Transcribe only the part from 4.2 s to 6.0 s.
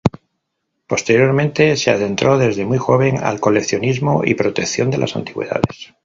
y protección de las antigüedades.